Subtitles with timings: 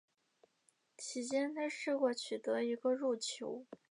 [0.97, 3.67] 其间他试过取得一个入球。